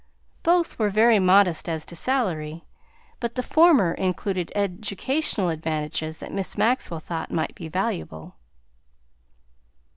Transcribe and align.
Both 0.41 0.79
were 0.79 0.89
very 0.89 1.19
modest 1.19 1.69
as 1.69 1.85
to 1.85 1.95
salary, 1.95 2.65
but 3.19 3.35
the 3.35 3.43
former 3.43 3.93
included 3.93 4.51
educational 4.55 5.49
advantages 5.49 6.17
that 6.17 6.33
Miss 6.33 6.57
Maxwell 6.57 6.99
thought 6.99 7.29
might 7.29 7.53
be 7.53 7.67
valuable. 7.69 8.33